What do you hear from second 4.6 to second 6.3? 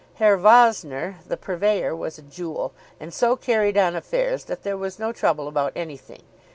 there was no trouble about anything.